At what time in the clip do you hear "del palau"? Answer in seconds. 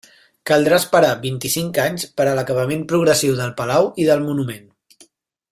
3.43-3.91